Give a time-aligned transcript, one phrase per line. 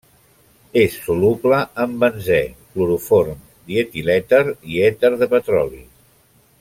[0.83, 2.39] És soluble en benzè,
[2.71, 3.37] cloroform,
[3.69, 4.41] dietilèter
[4.75, 5.85] i èter de petroli.